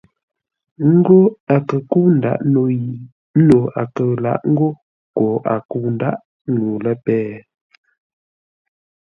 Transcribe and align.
Ńgó 0.93 1.19
a 1.53 1.55
kə 1.67 1.77
kə́u 1.89 2.07
ńdǎʼ 2.17 2.39
no 3.47 3.57
a 3.79 3.83
kə 3.95 4.03
lǎʼ 4.23 4.41
ńgó 4.51 4.67
koo 5.15 5.35
a 5.53 5.55
kə̂u 5.69 5.87
ńdáʼ 5.95 6.17
ŋuu 6.53 6.75
lə́ 6.83 6.95
péh. 7.05 7.31